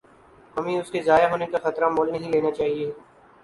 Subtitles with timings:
[0.57, 2.91] ہمیں اس کے ضائع ہونے کا خطرہ مول نہیں لینا چاہیے۔